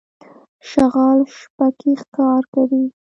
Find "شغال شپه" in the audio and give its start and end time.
0.69-1.67